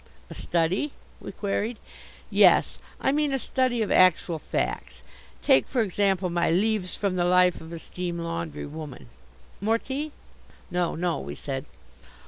"A 0.31 0.33
study?" 0.33 0.93
we 1.19 1.31
queried. 1.31 1.77
"Yes. 2.31 2.79
I 2.99 3.11
mean 3.11 3.31
a 3.33 3.37
study 3.37 3.83
of 3.83 3.91
actual 3.91 4.39
facts. 4.39 5.03
Take, 5.43 5.67
for 5.67 5.83
example, 5.83 6.27
my 6.31 6.49
Leaves 6.49 6.95
from 6.95 7.17
the 7.17 7.23
Life 7.23 7.61
of 7.61 7.71
a 7.71 7.77
Steam 7.77 8.17
Laundrywoman 8.17 9.09
more 9.61 9.77
tea?" 9.77 10.11
"No, 10.71 10.95
no," 10.95 11.19
we 11.19 11.35
said. 11.35 11.65